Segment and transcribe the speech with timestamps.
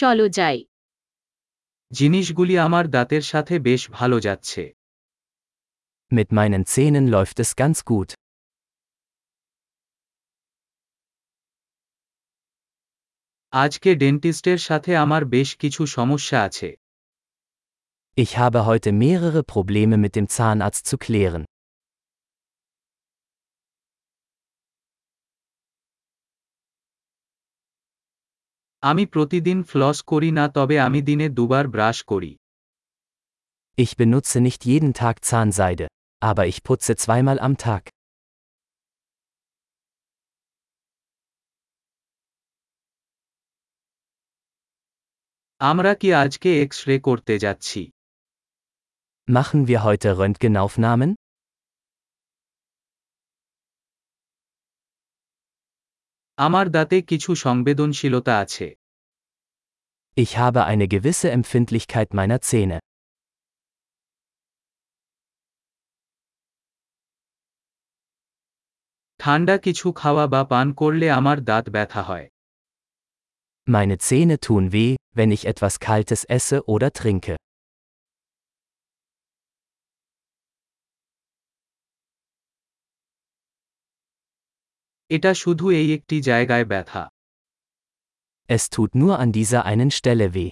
[0.00, 0.57] চলো যাই
[1.91, 4.63] জিনিসগুলি আমার দাঁতের সাথে বেশ ভালো যাচ্ছে
[6.11, 8.09] Mit meinen Zähnen läuft es ganz gut.
[13.53, 16.69] আজকে ডেন্টিস্টের সাথে আমার বেশ কিছু সমস্যা আছে
[18.17, 21.43] Ich habe heute mehrere Probleme mit dem Zahnarzt zu klären.
[28.82, 32.32] আমি প্রতিদিন ফ্লস করি না তবে আমি দিনে দুবার ব্রাশ করি
[33.78, 35.86] Ich benutze nicht jeden Tag Zahnseide,
[36.22, 37.82] aber ich putze zweimal am Tag.
[45.60, 47.80] আমরা কি আজকে এক্স রে করতে যাচ্ছি
[49.28, 51.10] Machen wir heute Röntgenaufnahmen?
[56.40, 58.66] আমার দাঁতে কিছু সংবেদনশীলতা আছে
[60.16, 62.78] Ich habe eine gewisse Empfindlichkeit meiner Zähne.
[69.20, 72.26] ঠান্ডা কিছু খাওয়া বা পান করলে আমার দাঁত ব্যথা হয়
[73.68, 77.34] Meine Zähne tun weh, wenn ich etwas Kaltes esse oder trinke.
[85.11, 87.03] এটা শুধু এই একটি জায়গায় ব্যথা
[88.49, 90.51] Es tut nur an dieser einen Stelle weh.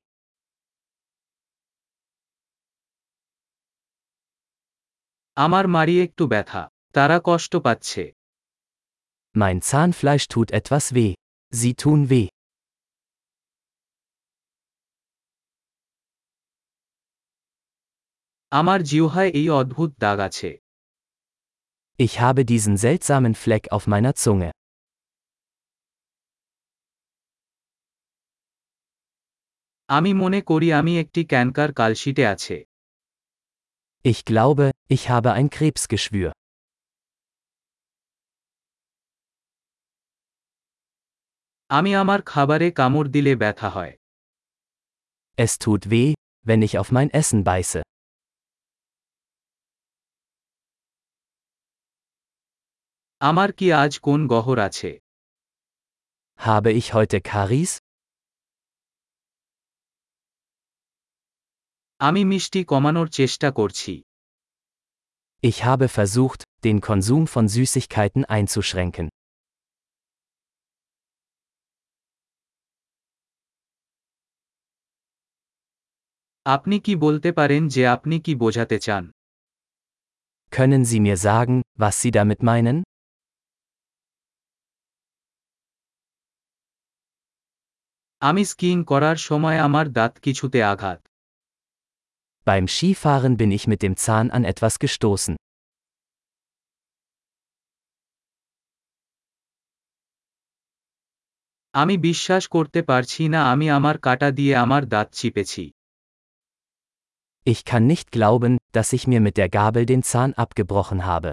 [5.37, 6.61] আমার মারি একটু ব্যথা
[6.95, 8.03] তারা কষ্ট পাচ্ছে
[9.35, 11.13] Mein Zahnfleisch tut etwas weh.
[11.53, 12.27] Sie tun weh.
[18.51, 20.49] আমার জিহ্বায় এই অদ্ভুত দাগ আছে
[21.98, 24.50] Ich habe diesen seltsamen Fleck auf meiner Zunge.
[29.88, 32.56] আমি মনে করি আমি একটি ক্যানকার কালশিটে আছে
[34.04, 36.30] Ich glaube, ich habe ein Krebsgeschwür.
[41.76, 43.94] আমি আমার খাবারে কামড় দিলে ব্যথা হয়
[45.44, 46.12] Es tut weh,
[46.48, 47.80] wenn ich auf mein Essen beiße.
[53.20, 54.90] আমার কি আজ কোন গহর আছে
[56.40, 57.72] Habe ich heute Karies?
[62.00, 63.92] আমি মিষ্টি কমানোর চেষ্টা করছি
[65.42, 69.06] Ich habe versucht, den Konsum von Süßigkeiten einzuschränken.
[76.46, 79.04] আপনি কি বলতে পারেন যে আপনি কি বোঝাতে চান
[80.52, 82.76] Können Sie mir sagen, was Sie damit meinen?
[88.22, 91.00] আমি স্কিইং করার সময় আমার দাঁত কিছুতে আঘাত
[92.46, 95.34] Beim Skifahren bin ich mit dem Zahn an etwas gestoßen.
[101.74, 105.64] আমি বিশ্বাস করতে পারছি না আমি আমার কাটা দিয়ে আমার দাঁত চিপেছি
[107.46, 111.30] Ich kann nicht glauben, dass ich mir mit der Gabel den Zahn abgebrochen habe.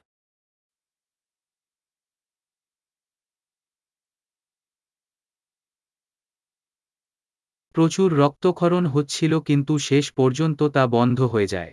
[7.76, 11.72] প্রচুর রক্তক্ষরণ হচ্ছিল কিন্তু শেষ পর্যন্ত তা বন্ধ হয়ে যায়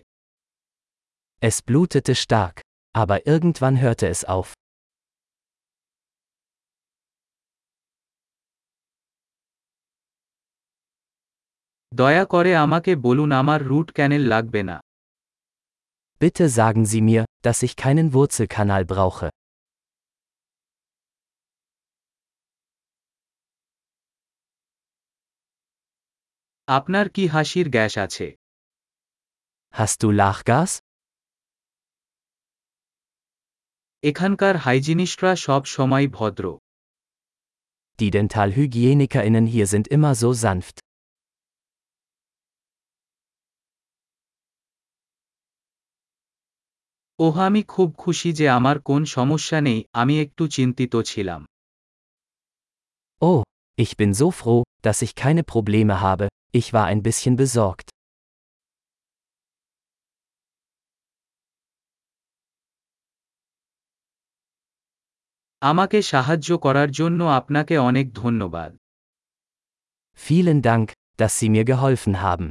[1.42, 2.56] Es blutete stark,
[2.94, 4.48] aber irgendwann hörte es auf.
[11.92, 14.76] দয়া করে আমাকে বলুন আমার রুট ক্যানেল লাগবে না
[16.20, 19.28] Bitte sagen Sie mir, dass ich keinen Wurzelkanal brauche.
[26.72, 28.26] আপনার কি হাসির গ্যাস আছে
[29.74, 30.72] Hast du Lachgas?
[34.02, 36.44] এখানকার হাইজিনিস্টরা সব সময় ভদ্র
[37.98, 40.76] Die DentalhygienikerInnen hier sind immer so sanft.
[47.19, 51.40] ওহ আমি খুব খুশি যে আমার কোন সমস্যা নেই আমি একটু চিন্তিত ছিলাম
[53.22, 53.40] Oh,
[53.78, 57.88] ich bin so froh, dass ich keine Probleme habe, ich war ein bisschen besorgt.
[65.62, 68.70] আমাকে সাহায্য করার জন্য আপনাকে অনেক ধন্যবাদ
[70.19, 70.87] Vielen Dank,
[71.20, 72.46] dass Sie mir geholfen haben.